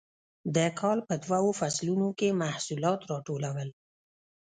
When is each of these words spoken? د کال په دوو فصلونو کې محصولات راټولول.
د 0.55 0.57
کال 0.79 0.99
په 1.07 1.15
دوو 1.23 1.49
فصلونو 1.59 2.07
کې 2.19 2.37
محصولات 2.41 2.99
راټولول. 3.11 3.69